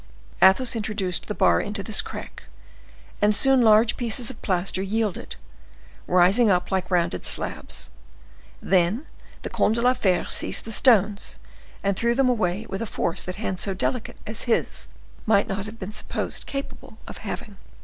[0.41, 2.45] Athos introduced the bar into this crack,
[3.21, 5.35] and soon large pieces of plaster yielded,
[6.07, 7.91] rising up like rounded slabs.
[8.63, 9.05] Then
[9.43, 11.37] the Comte de la Fere seized the stones
[11.83, 14.87] and threw them away with a force that hands so delicate as his
[15.27, 17.57] might not have been supposed capable of having.